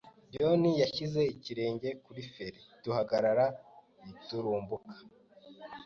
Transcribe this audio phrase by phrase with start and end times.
[0.33, 3.45] John yashyize ikirenge kuri feri duhagarara
[4.05, 4.95] giturumbuka.